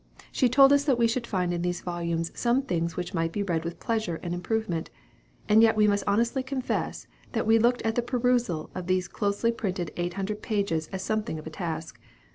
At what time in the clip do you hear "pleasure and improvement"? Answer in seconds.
3.79-4.89